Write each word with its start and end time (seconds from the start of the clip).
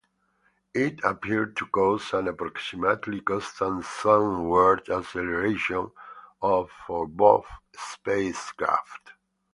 It 0.73 0.99
appeared 1.03 1.55
to 1.57 1.67
cause 1.67 2.11
an 2.13 2.27
approximately 2.27 3.21
constant 3.21 3.85
sunward 3.85 4.89
acceleration 4.89 5.91
of 6.41 6.71
for 6.87 7.05
both 7.05 7.45
spacecraft. 7.75 9.11